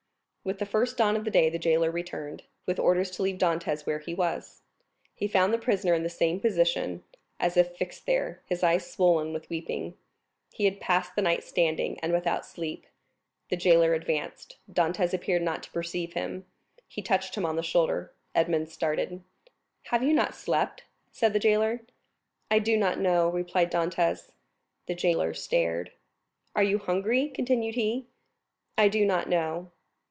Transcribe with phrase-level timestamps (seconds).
[0.43, 3.99] With the first dawn of day the jailer returned, with orders to leave Dantès where
[3.99, 4.63] he was.
[5.13, 7.03] He found the prisoner in the same position,
[7.39, 9.99] as if fixed there, his eyes swollen with weeping.
[10.51, 12.87] He had passed the night standing, and without sleep.
[13.51, 16.47] The jailer advanced; Dantès appeared not to perceive him.
[16.87, 18.11] He touched him on the shoulder.
[18.33, 19.21] Edmond started.
[19.91, 21.81] "Have you not slept?" said the jailer.
[22.49, 24.31] "I do not know," replied Dantès.
[24.87, 25.91] The jailer stared.
[26.55, 28.07] "Are you hungry?" continued he.
[28.75, 29.69] "I do not know."